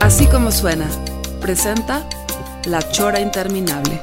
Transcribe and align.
Así 0.00 0.26
como 0.26 0.52
suena, 0.52 0.86
presenta 1.40 2.06
La 2.66 2.82
Chora 2.90 3.20
Interminable. 3.20 4.00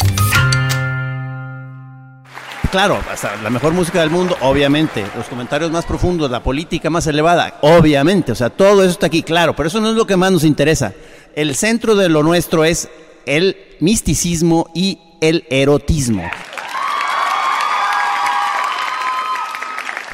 Claro, 2.71 2.99
hasta 3.11 3.35
la 3.37 3.49
mejor 3.49 3.73
música 3.73 3.99
del 3.99 4.09
mundo, 4.09 4.37
obviamente. 4.41 5.05
Los 5.15 5.27
comentarios 5.27 5.71
más 5.71 5.85
profundos, 5.85 6.31
la 6.31 6.41
política 6.41 6.89
más 6.89 7.05
elevada, 7.05 7.59
obviamente. 7.61 8.31
O 8.31 8.35
sea, 8.35 8.49
todo 8.49 8.81
eso 8.81 8.91
está 8.91 9.07
aquí, 9.07 9.23
claro. 9.23 9.55
Pero 9.55 9.67
eso 9.67 9.81
no 9.81 9.89
es 9.89 9.95
lo 9.95 10.07
que 10.07 10.15
más 10.15 10.31
nos 10.31 10.45
interesa. 10.45 10.93
El 11.35 11.55
centro 11.55 11.95
de 11.95 12.07
lo 12.07 12.23
nuestro 12.23 12.63
es 12.63 12.89
el 13.25 13.57
misticismo 13.81 14.71
y 14.73 14.99
el 15.19 15.45
erotismo. 15.49 16.23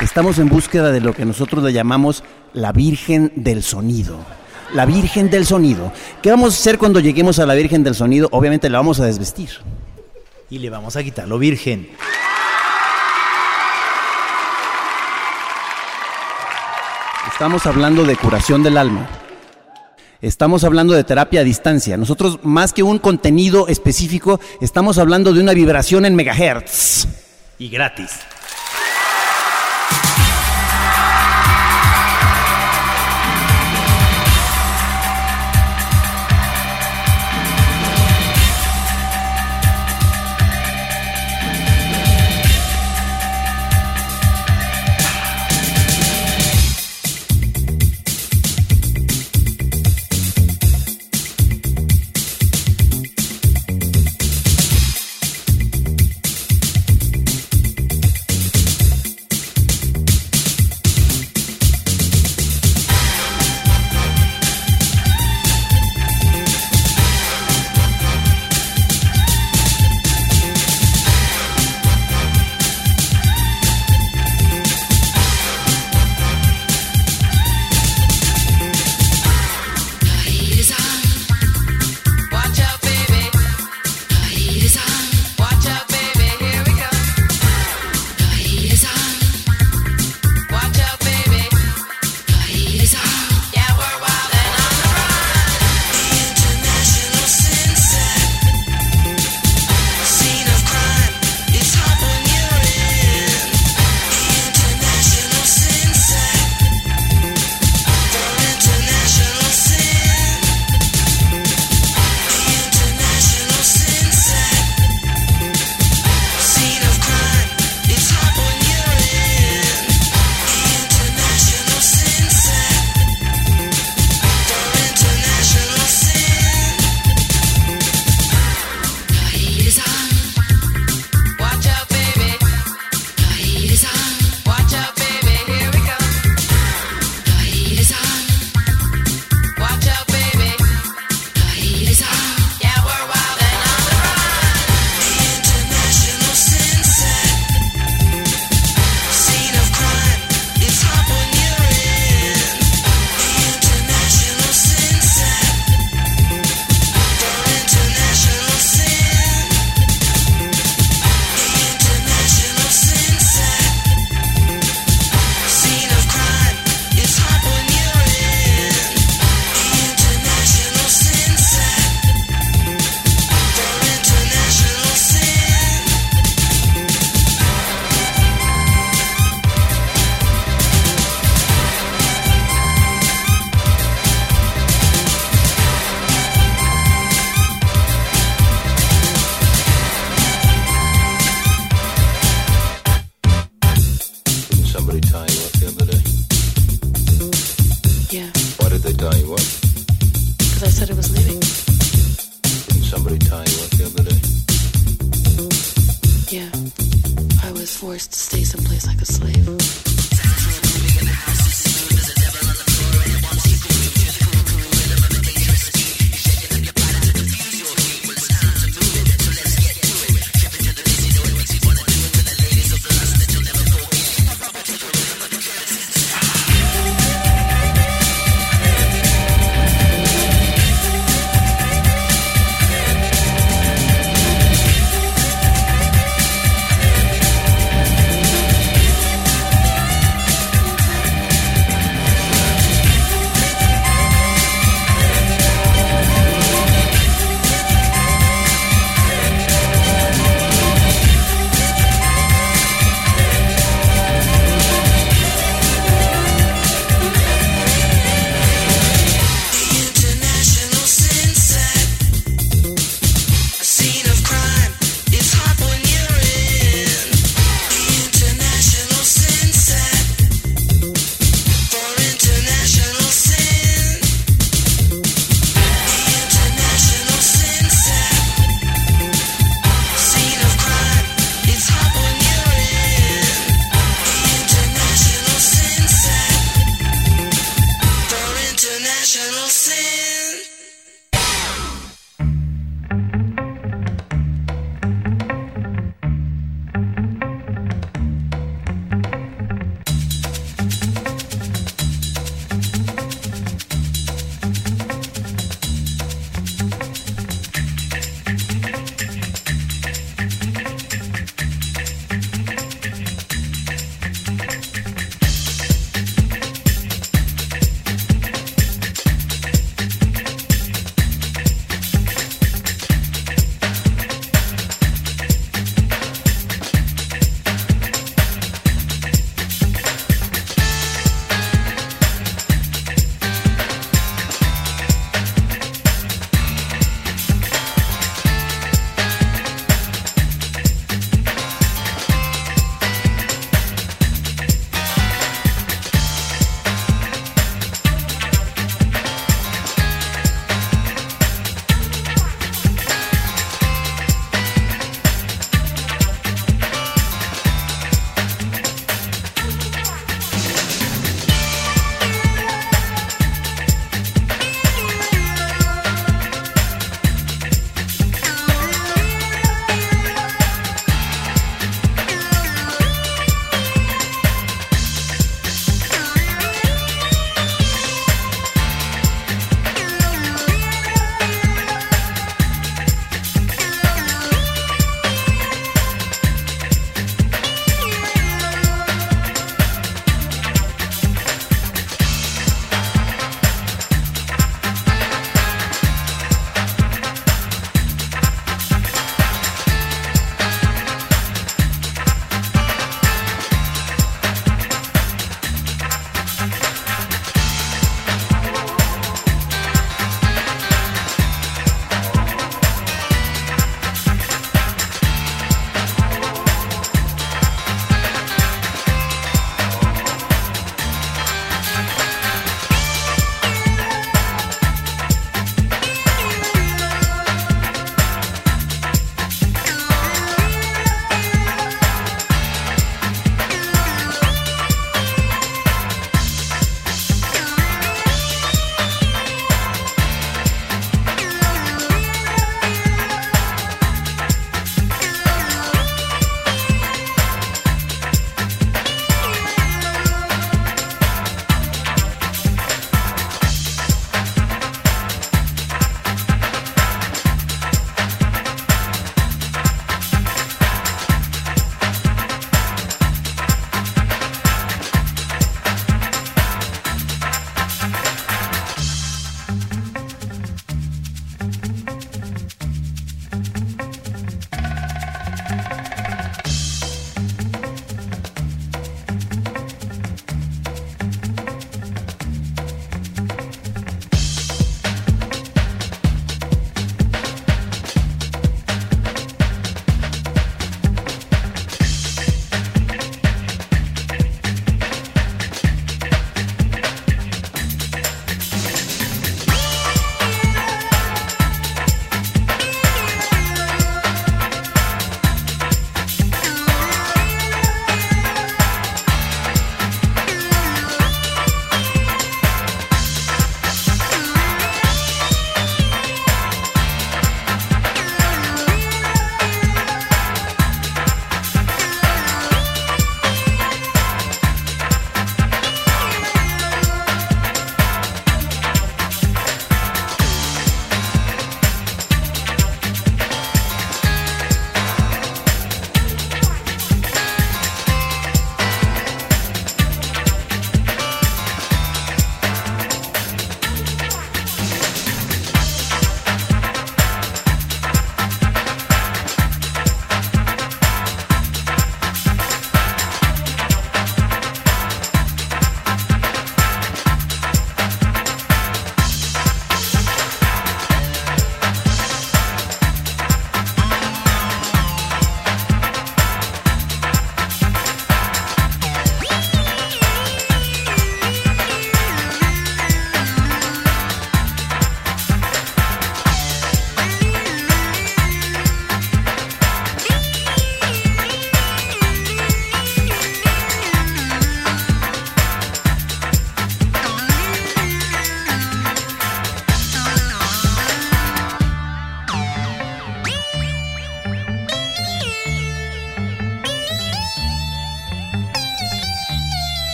Estamos 0.00 0.38
en 0.38 0.48
búsqueda 0.48 0.92
de 0.92 1.00
lo 1.00 1.12
que 1.12 1.24
nosotros 1.24 1.64
le 1.64 1.72
llamamos 1.72 2.22
la 2.52 2.70
Virgen 2.72 3.32
del 3.34 3.64
Sonido. 3.64 4.18
La 4.74 4.86
Virgen 4.86 5.30
del 5.30 5.46
Sonido. 5.46 5.92
¿Qué 6.20 6.30
vamos 6.30 6.54
a 6.54 6.58
hacer 6.58 6.78
cuando 6.78 6.98
lleguemos 6.98 7.38
a 7.38 7.46
la 7.46 7.54
Virgen 7.54 7.84
del 7.84 7.94
Sonido? 7.94 8.28
Obviamente 8.32 8.68
la 8.68 8.78
vamos 8.78 8.98
a 8.98 9.06
desvestir. 9.06 9.50
Y 10.50 10.58
le 10.58 10.68
vamos 10.68 10.96
a 10.96 11.04
quitar 11.04 11.28
lo 11.28 11.38
virgen. 11.38 11.88
Estamos 17.32 17.66
hablando 17.66 18.04
de 18.04 18.16
curación 18.16 18.64
del 18.64 18.76
alma. 18.76 19.08
Estamos 20.20 20.64
hablando 20.64 20.94
de 20.94 21.04
terapia 21.04 21.42
a 21.42 21.44
distancia. 21.44 21.96
Nosotros, 21.96 22.40
más 22.42 22.72
que 22.72 22.82
un 22.82 22.98
contenido 22.98 23.68
específico, 23.68 24.40
estamos 24.60 24.98
hablando 24.98 25.32
de 25.32 25.40
una 25.40 25.52
vibración 25.52 26.04
en 26.04 26.16
megahertz. 26.16 27.06
Y 27.60 27.68
gratis. 27.68 28.10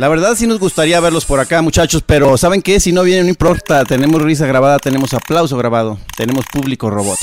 La 0.00 0.08
verdad 0.08 0.34
sí 0.34 0.46
nos 0.46 0.58
gustaría 0.58 0.98
verlos 0.98 1.26
por 1.26 1.40
acá, 1.40 1.60
muchachos, 1.60 2.02
pero 2.06 2.38
¿saben 2.38 2.62
qué? 2.62 2.80
Si 2.80 2.90
no 2.90 3.02
vienen, 3.02 3.24
no 3.24 3.28
importa. 3.28 3.84
Tenemos 3.84 4.22
risa 4.22 4.46
grabada, 4.46 4.78
tenemos 4.78 5.12
aplauso 5.12 5.58
grabado, 5.58 5.98
tenemos 6.16 6.46
público 6.46 6.88
robot. 6.88 7.18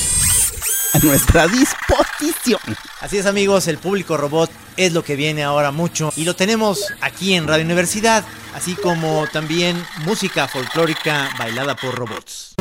A 0.94 1.00
nuestra 1.00 1.48
disposición. 1.48 2.60
Así 3.02 3.18
es 3.18 3.26
amigos, 3.26 3.68
el 3.68 3.80
público 3.80 4.16
robot 4.16 4.52
es 4.76 4.94
lo 4.94 5.04
que 5.04 5.16
viene 5.16 5.44
ahora 5.44 5.72
mucho 5.72 6.14
y 6.16 6.24
lo 6.24 6.36
tenemos 6.36 6.94
aquí 7.02 7.34
en 7.34 7.48
Radio 7.48 7.66
Universidad, 7.66 8.24
así 8.54 8.76
como 8.76 9.26
también 9.34 9.84
música 10.06 10.48
folclórica 10.48 11.32
bailada 11.40 11.76
por 11.76 11.96
robots. 11.96 12.54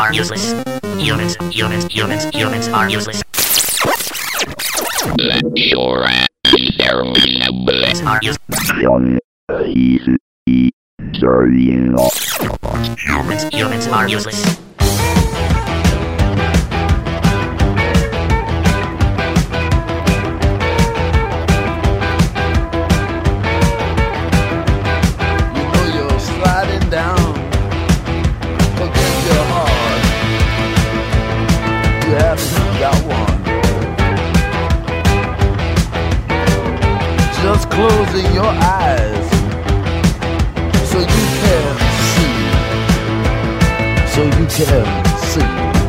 Are 0.00 0.14
useless. 0.14 0.52
Humans, 0.96 1.36
humans, 1.52 1.84
humans, 1.92 2.24
humans 2.32 2.68
are 2.68 2.88
useless. 2.88 3.22
Let 5.18 5.44
your 5.54 6.04
ass 6.04 6.26
Humans 6.46 8.00
are 8.02 8.22
useless. 8.22 8.70
Humans, 13.06 13.44
humans 13.52 13.86
are 13.88 14.08
useless. 14.08 14.60
Closing 37.80 38.34
your 38.34 38.44
eyes 38.44 39.30
so 40.90 40.98
you 40.98 41.06
can 41.06 41.78
see. 42.12 42.36
So 44.12 44.20
you 44.24 44.30
can 44.30 45.04
see. 45.30 45.79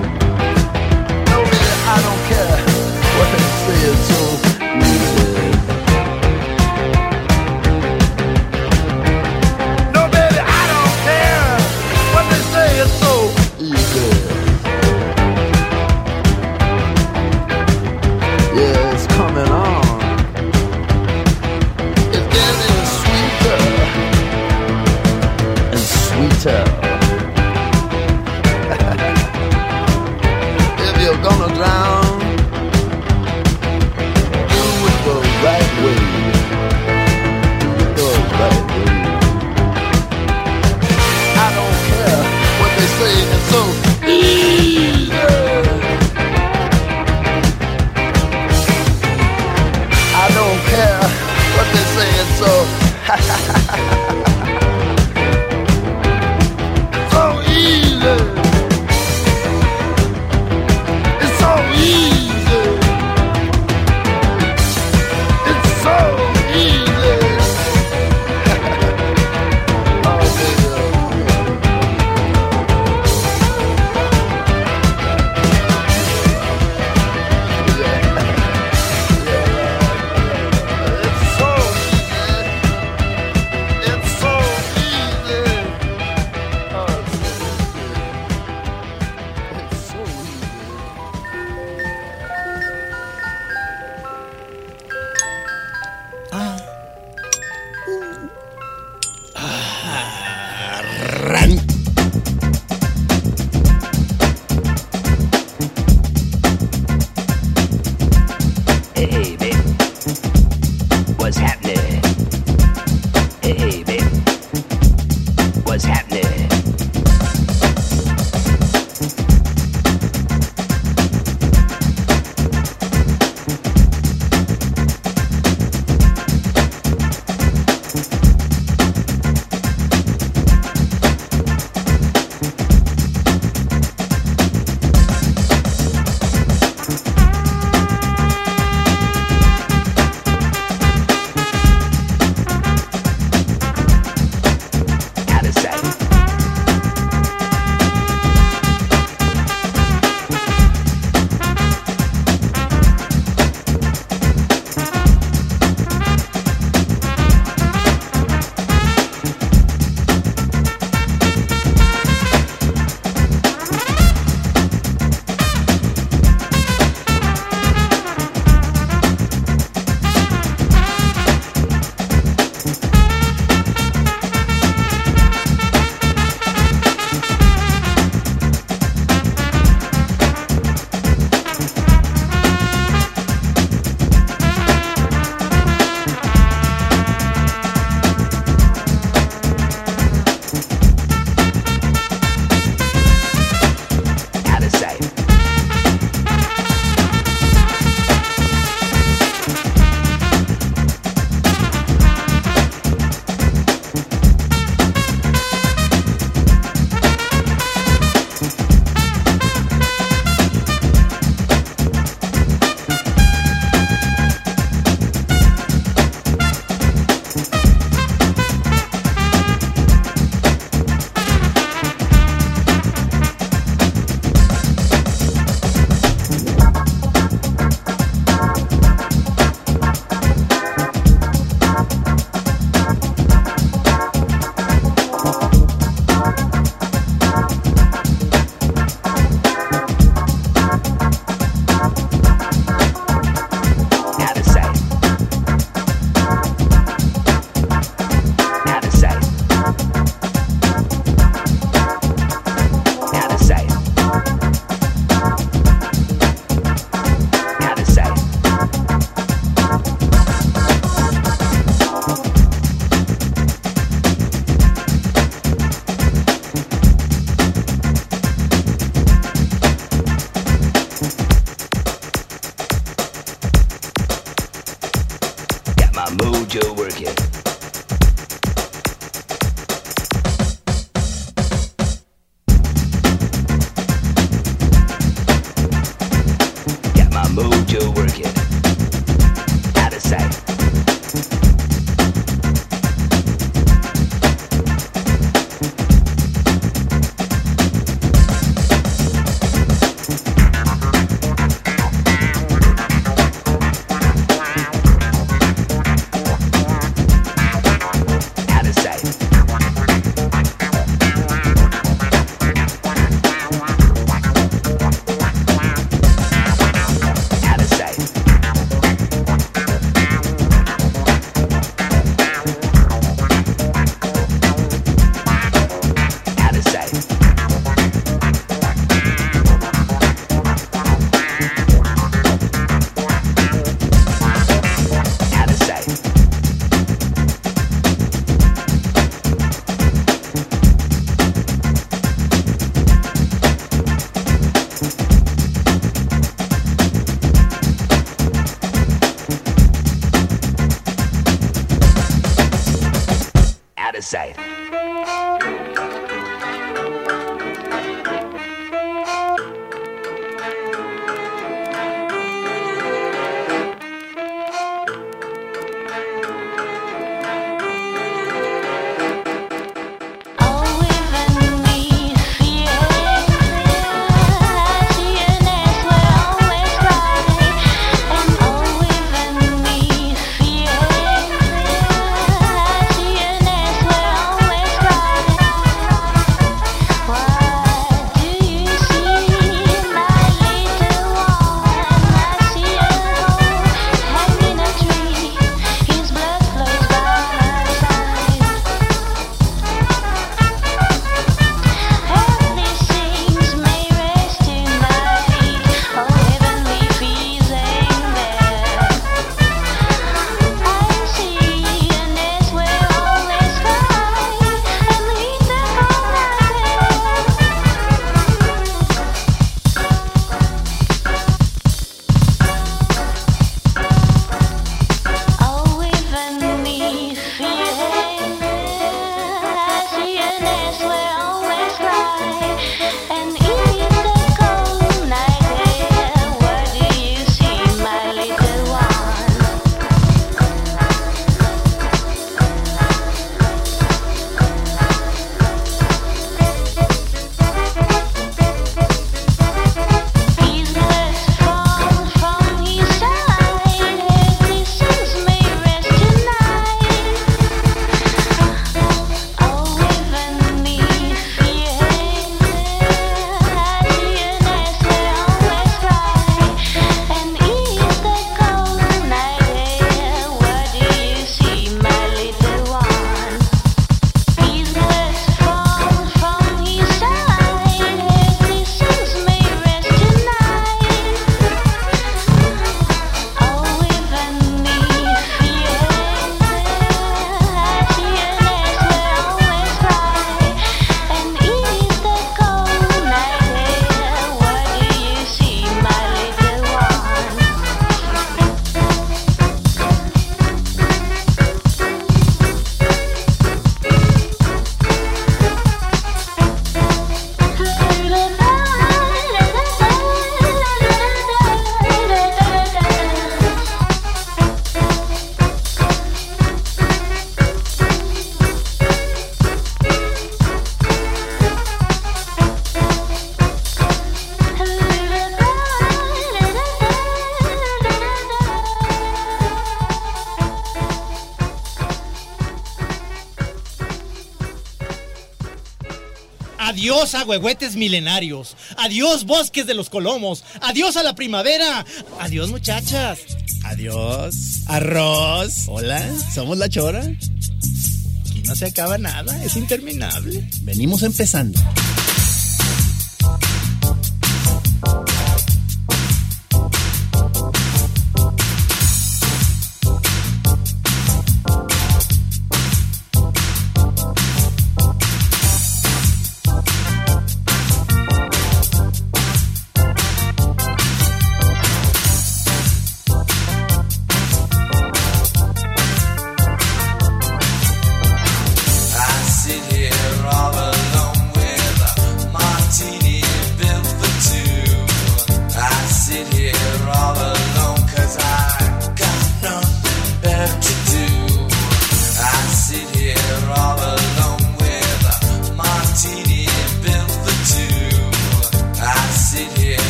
Adiós 536.82 537.14
agüehuetes 537.14 537.76
milenarios. 537.76 538.56
Adiós 538.76 539.24
bosques 539.24 539.68
de 539.68 539.76
los 539.76 539.88
colomos. 539.88 540.44
Adiós 540.62 540.98
a 540.98 541.04
la 541.04 541.14
primavera. 541.14 541.86
Adiós 542.18 542.50
muchachas. 542.50 543.20
Adiós 543.66 544.64
arroz. 544.66 545.68
Hola, 545.68 546.04
somos 546.34 546.58
la 546.58 546.68
chora. 546.70 547.02
Aquí 547.02 548.42
no 548.48 548.56
se 548.56 548.66
acaba 548.66 548.98
nada, 548.98 549.46
es 549.46 549.56
interminable. 549.58 550.44
Venimos 550.64 551.04
empezando. 551.04 551.60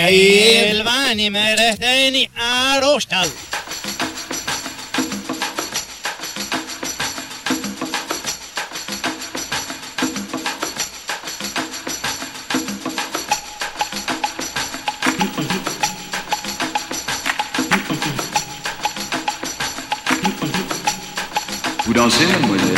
Ay. 0.00 0.68
El 0.70 0.82
Bani 0.82 1.30
Meredeni 1.30 2.28
Arostal. 2.36 3.28
Vous 21.86 21.94
dansez, 21.94 22.26
mademoiselle 22.26 22.77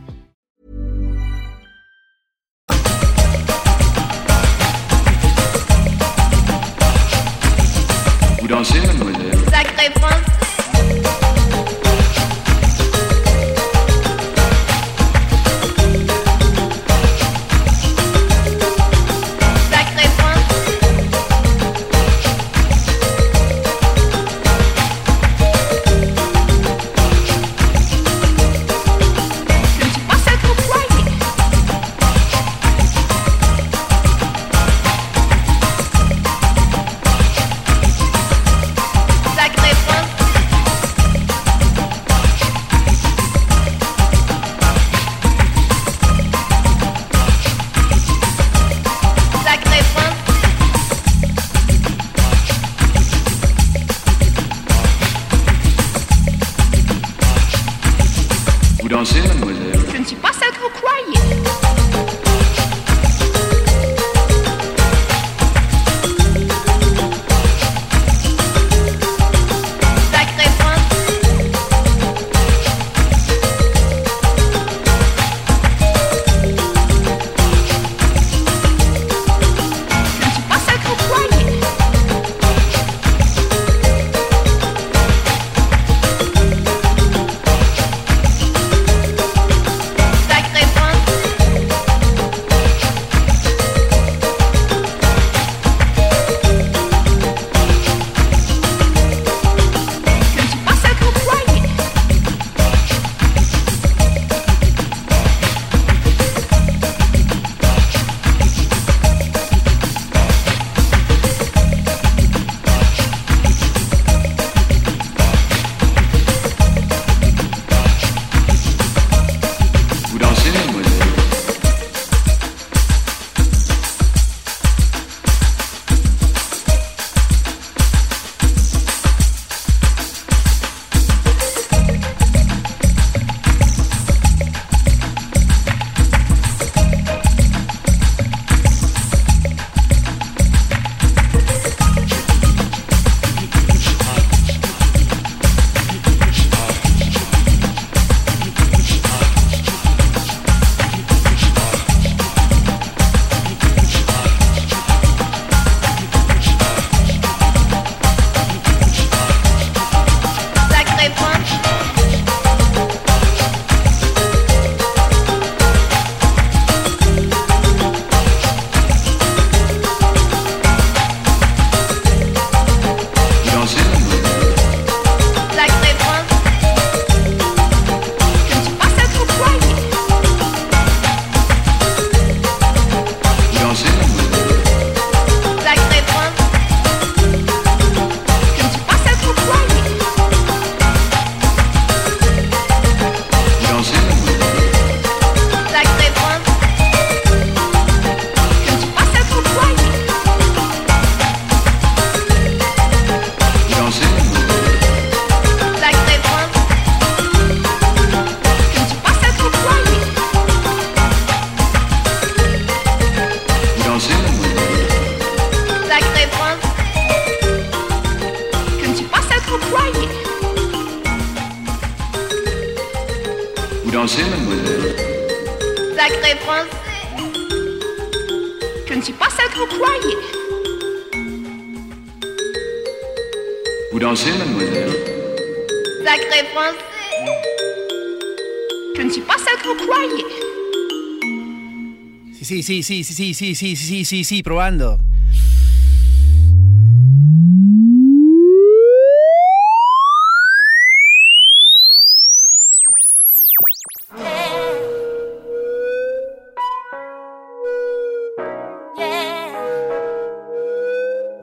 Sí, 242.71 242.83
sí, 242.83 243.03
sí, 243.03 243.33
sí, 243.33 243.33
sí, 243.33 243.53
sí, 243.53 243.75
sí, 243.75 244.05
sí, 244.05 244.23
sí, 244.23 244.43
probando. 244.43 244.97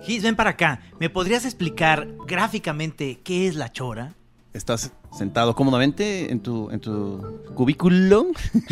Gis, 0.00 0.22
ven 0.22 0.34
para 0.34 0.48
acá. 0.48 0.80
¿Me 0.98 1.10
podrías 1.10 1.44
explicar 1.44 2.08
gráficamente 2.26 3.18
qué 3.22 3.46
es 3.46 3.54
la 3.54 3.70
chora? 3.70 4.14
¿Estás 4.58 4.90
sentado 5.16 5.54
cómodamente 5.54 6.32
en 6.32 6.40
tu, 6.40 6.68
en 6.72 6.80
tu 6.80 7.22
cubículo? 7.54 8.26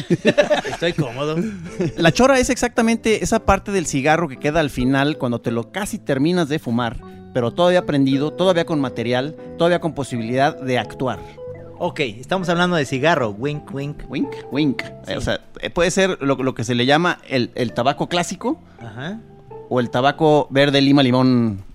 Estoy 0.69 0.93
cómodo. 0.95 1.37
La 1.97 2.11
chora 2.11 2.41
es 2.41 2.51
exactamente 2.51 3.23
esa 3.23 3.47
parte 3.47 3.71
del 3.71 3.87
cigarro 3.87 4.27
que 4.29 4.37
queda 4.37 4.59
al 4.59 4.71
final 4.71 5.17
cuando 5.17 5.41
te 5.41 5.53
lo 5.53 5.71
casi 5.71 6.01
terminas 6.01 6.49
de 6.49 6.59
fumar, 6.59 7.01
pero 7.33 7.53
todavía 7.53 7.87
prendido, 7.87 8.33
todavía 8.33 8.67
con 8.67 8.81
material, 8.81 9.37
todavía 9.59 9.81
con 9.81 9.95
posibilidad 9.95 10.61
de 10.61 10.77
actuar. 10.77 11.21
Ok, 11.79 12.01
estamos 12.01 12.49
hablando 12.49 12.75
de 12.75 12.85
cigarro. 12.85 13.31
Wink, 13.31 13.73
wink. 13.73 14.11
Wink, 14.11 14.33
wink. 14.51 14.83
O 15.17 15.21
sea, 15.21 15.41
eh, 15.61 15.71
puede 15.71 15.93
ser 15.93 16.19
lo, 16.21 16.35
lo 16.35 16.53
que 16.57 16.65
se 16.65 16.75
le 16.75 16.85
llama 16.85 17.21
el, 17.29 17.53
el 17.55 17.73
tabaco 17.73 18.09
clásico 18.09 18.59
Ajá. 18.81 19.21
o 19.69 19.79
el 19.79 19.91
tabaco 19.91 20.49
verde 20.51 20.81
lima 20.81 21.05
limón. 21.05 21.66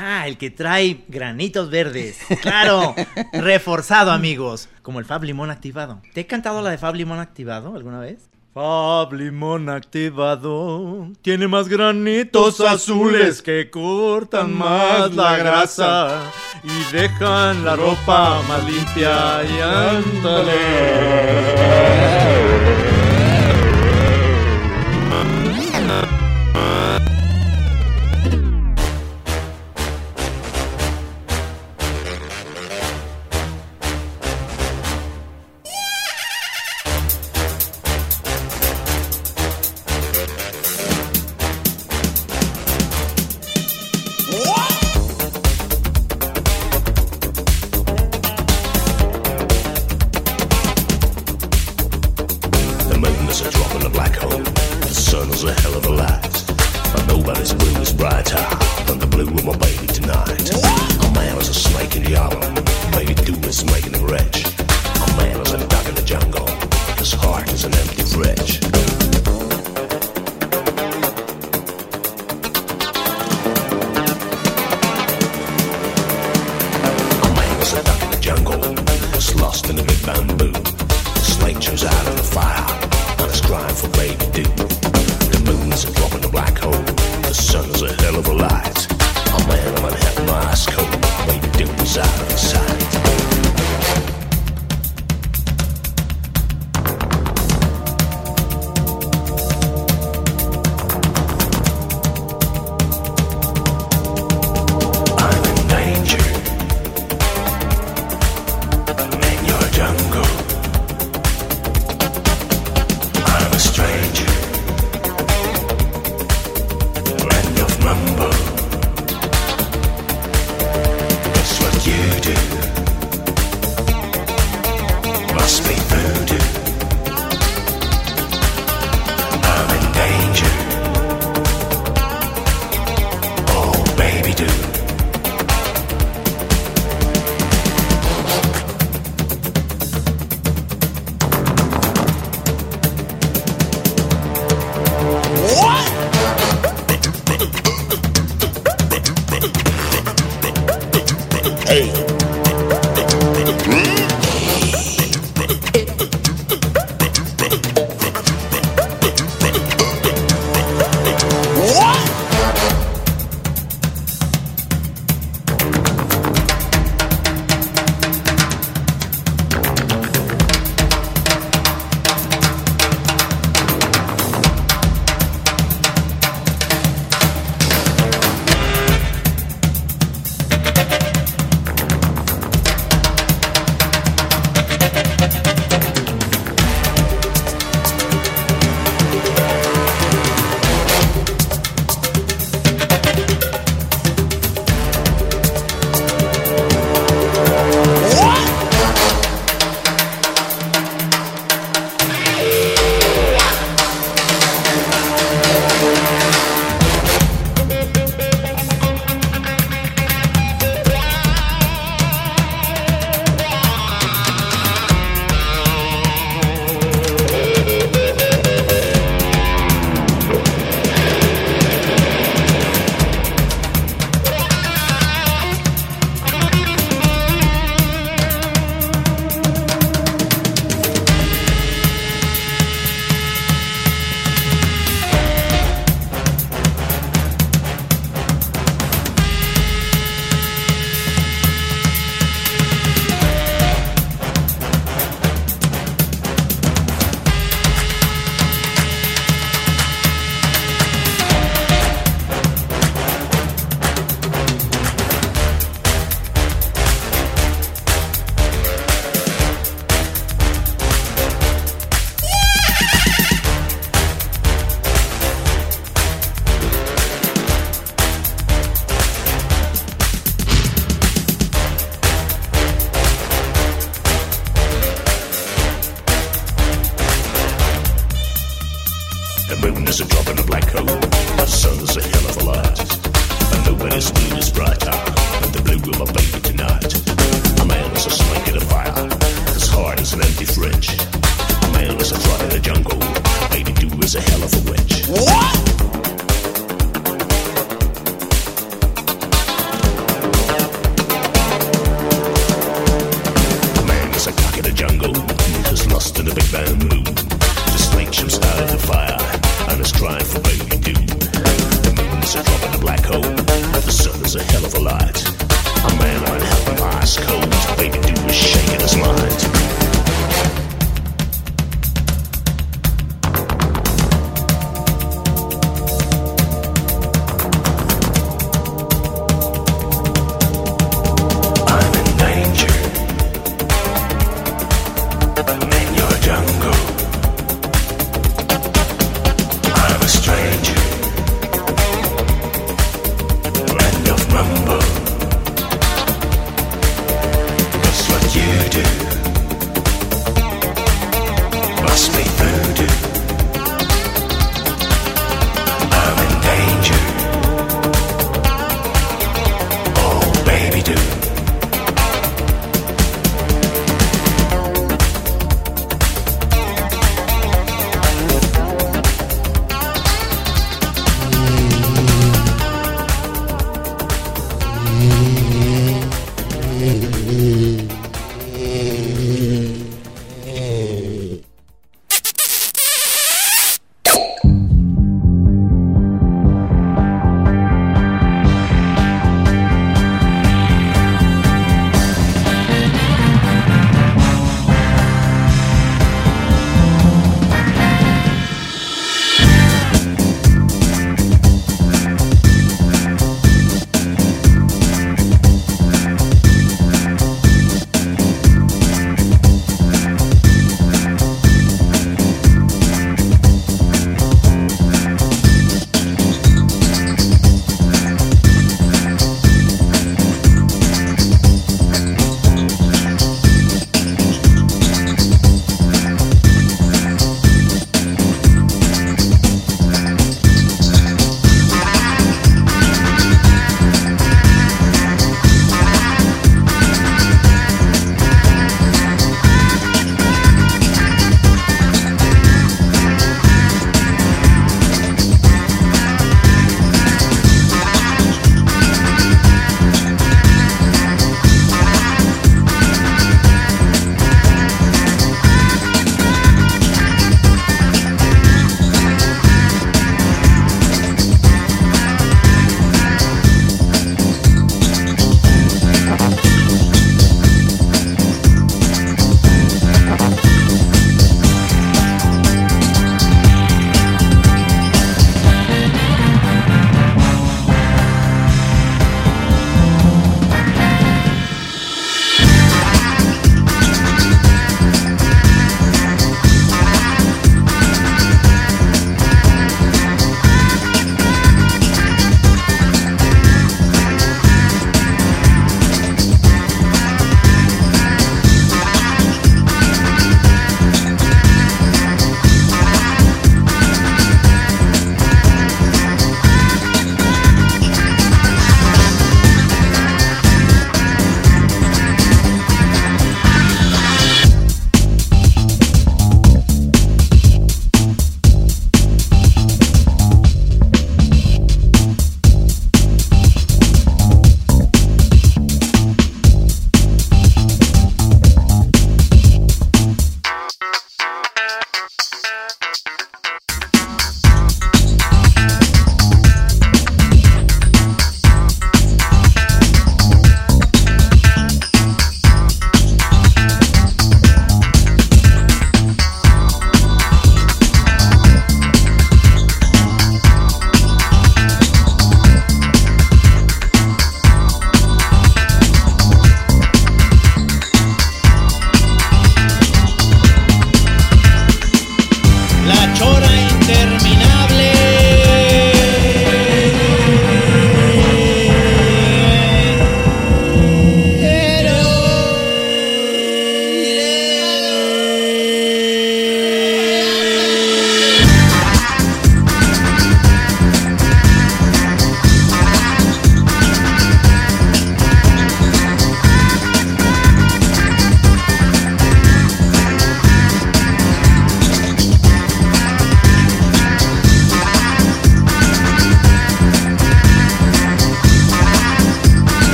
Ah, 0.00 0.28
el 0.28 0.38
que 0.38 0.48
trae 0.48 1.04
granitos 1.08 1.70
verdes. 1.70 2.20
Claro, 2.40 2.94
reforzado, 3.32 4.12
amigos. 4.12 4.68
Como 4.80 5.00
el 5.00 5.04
Fab 5.04 5.24
Limón 5.24 5.50
activado. 5.50 6.00
¿Te 6.14 6.20
he 6.20 6.26
cantado 6.26 6.62
la 6.62 6.70
de 6.70 6.78
Fab 6.78 6.94
Limón 6.94 7.18
activado 7.18 7.74
alguna 7.74 7.98
vez? 7.98 8.30
Fab 8.54 9.12
Limón 9.12 9.68
activado 9.68 11.08
tiene 11.20 11.48
más 11.48 11.68
granitos 11.68 12.60
azules 12.60 13.42
que 13.42 13.70
cortan 13.70 14.56
más 14.56 15.12
la 15.16 15.36
grasa 15.36 16.30
y 16.62 16.92
dejan 16.92 17.64
la 17.64 17.74
ropa 17.74 18.40
más 18.48 18.64
limpia 18.70 19.42
y 19.42 19.60
ándale. 19.60 20.54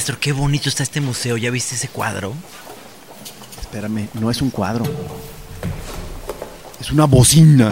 Maestro, 0.00 0.18
qué 0.18 0.32
bonito 0.32 0.70
está 0.70 0.82
este 0.82 1.02
museo. 1.02 1.36
¿Ya 1.36 1.50
viste 1.50 1.74
ese 1.74 1.88
cuadro? 1.88 2.32
Espérame, 3.60 4.08
no 4.14 4.30
es 4.30 4.40
un 4.40 4.48
cuadro. 4.48 4.86
Es 6.80 6.90
una 6.90 7.04
bocina. 7.04 7.70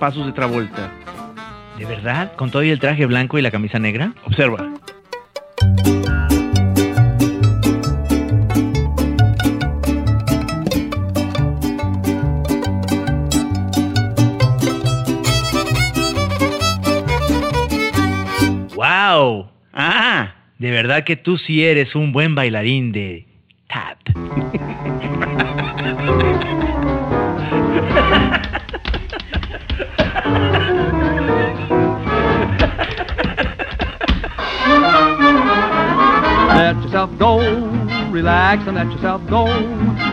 Pasos 0.00 0.24
de 0.24 0.32
Travolta. 0.32 0.90
¿De 1.78 1.84
verdad? 1.84 2.32
¿Con 2.34 2.50
todo 2.50 2.62
y 2.62 2.70
el 2.70 2.80
traje 2.80 3.04
blanco 3.04 3.38
y 3.38 3.42
la 3.42 3.50
camisa 3.50 3.78
negra? 3.78 4.14
Observa. 4.24 4.66
¡Wow! 18.74 19.50
Ah, 19.74 20.34
de 20.58 20.70
verdad 20.70 21.04
que 21.04 21.16
tú 21.16 21.36
sí 21.36 21.62
eres 21.62 21.94
un 21.94 22.12
buen 22.12 22.34
bailarín 22.34 22.90
de 22.92 23.26
tap. 23.68 23.98
Let 36.70 36.84
yourself 36.84 37.10
go, 37.18 37.40
relax 38.12 38.62
and 38.68 38.76
let 38.76 38.86
yourself 38.92 39.20
go. 39.28 39.46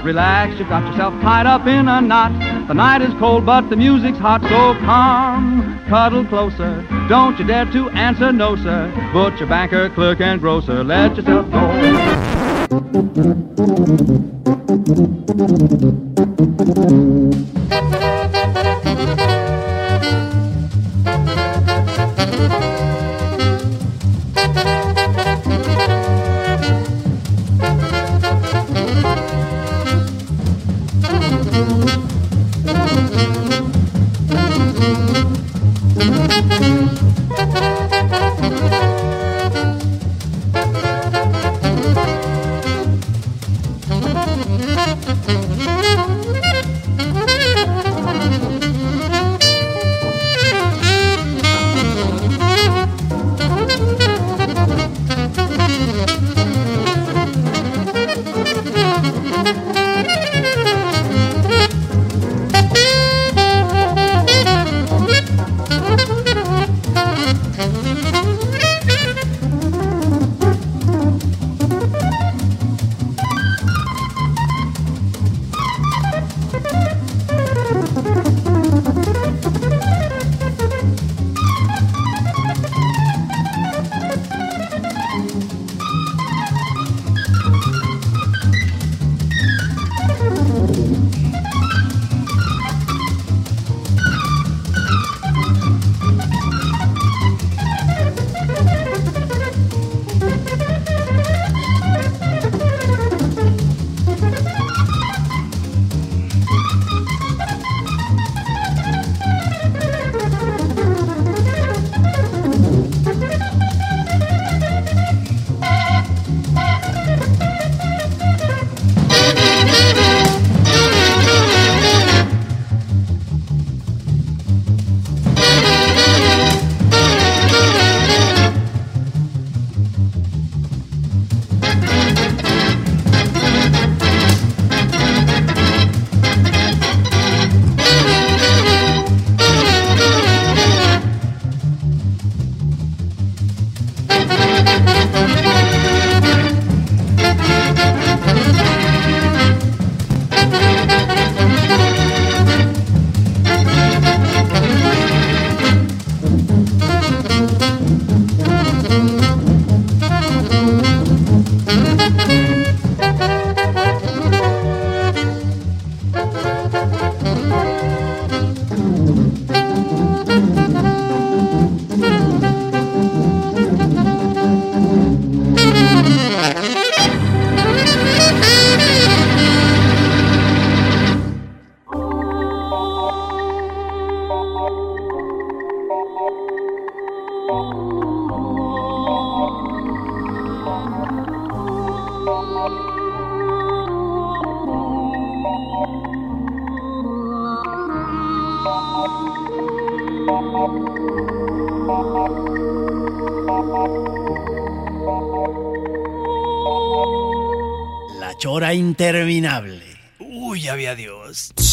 Relax, 0.04 0.58
you've 0.58 0.68
got 0.68 0.90
yourself 0.90 1.14
tied 1.22 1.46
up 1.46 1.68
in 1.68 1.88
a 1.88 2.02
knot. 2.02 2.32
The 2.68 2.74
night 2.74 3.04
is 3.04 3.14
cold, 3.20 3.46
but 3.46 3.70
the 3.70 3.76
music's 3.76 4.18
hot, 4.18 4.42
so 4.42 4.74
come, 4.84 5.80
cuddle 5.88 6.26
closer. 6.26 6.84
Don't 7.10 7.38
you 7.38 7.46
dare 7.46 7.66
to 7.66 7.92
answer 7.92 8.32
no, 8.32 8.56
sir. 8.56 8.92
Butcher, 9.14 9.46
banker, 9.46 9.92
clerk, 9.92 10.20
and 10.20 10.42
grocer, 10.42 10.84
let 10.84 11.16
yourself 11.16 11.46
go. 11.52 11.78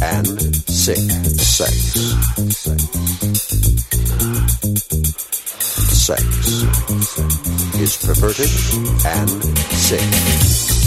and 0.00 0.26
sick. 0.66 0.96
Sex. 1.36 1.74
Sex. 5.92 6.22
Is 7.78 7.96
perverted 8.06 8.50
and 9.04 9.30
sick. 9.76 10.85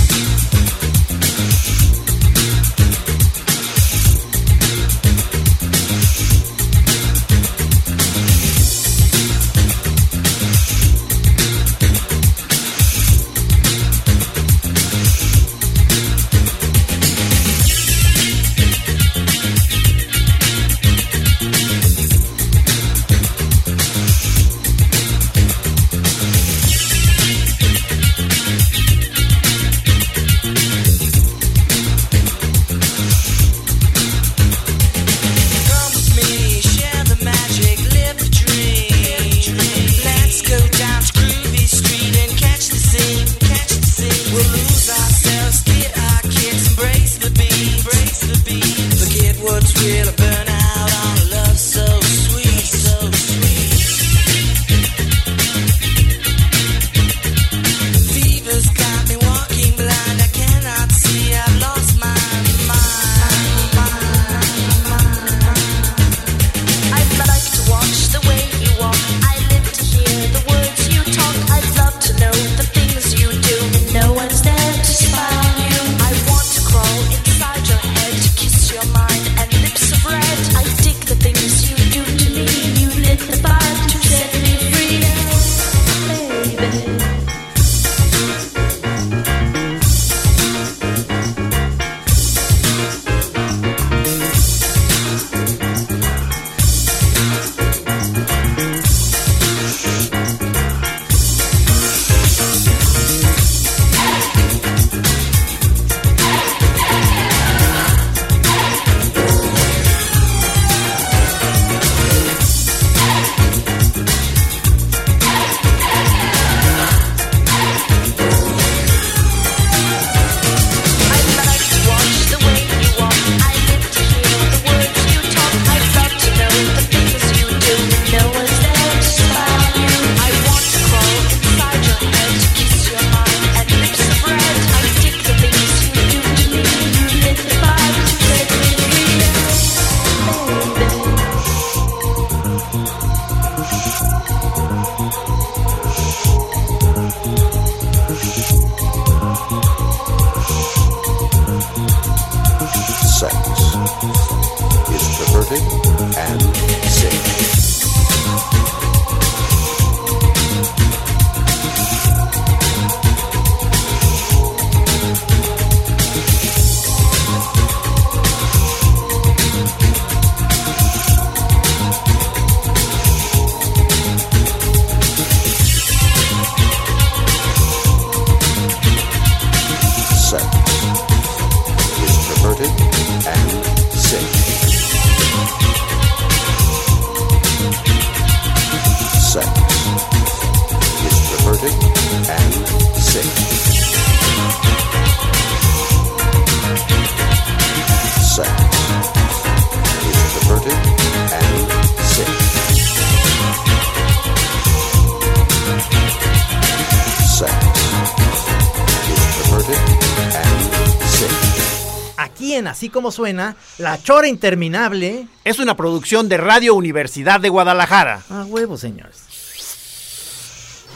Así 212.80 212.88
Como 212.88 213.12
Suena, 213.12 213.58
La 213.78 214.02
Chora 214.02 214.30
Interminable 214.30 215.28
es 215.44 215.60
una 215.60 215.76
producción 215.76 216.30
de 216.30 216.38
Radio 216.38 216.76
Universidad 216.76 217.42
de 217.42 217.50
Guadalajara. 217.50 218.24
A 218.30 218.46
huevo, 218.46 218.78
señores. 218.78 219.24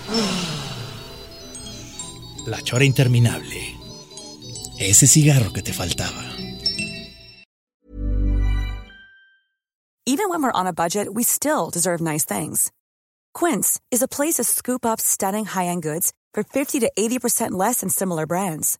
La 2.47 2.61
chora 2.61 2.85
interminable. 2.85 3.75
Ese 4.79 5.07
cigarro 5.07 5.51
que 5.51 5.61
te 5.61 5.73
faltaba. 5.73 6.23
Even 10.05 10.29
when 10.29 10.41
we're 10.41 10.53
on 10.53 10.67
a 10.67 10.73
budget, 10.73 11.13
we 11.13 11.23
still 11.23 11.69
deserve 11.69 11.99
nice 11.99 12.23
things. 12.23 12.71
Quince 13.33 13.81
is 13.91 14.01
a 14.01 14.07
place 14.07 14.35
to 14.35 14.45
scoop 14.45 14.85
up 14.85 15.01
stunning 15.01 15.43
high-end 15.43 15.83
goods 15.83 16.13
for 16.33 16.43
50 16.43 16.79
to 16.79 16.89
80% 16.97 17.51
less 17.51 17.81
than 17.81 17.89
similar 17.89 18.25
brands. 18.25 18.79